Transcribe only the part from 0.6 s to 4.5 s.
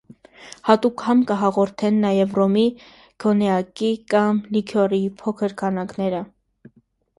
Յատուկ համ կը հաղորդեն նաեւ ռոմի, քոնեակի կամ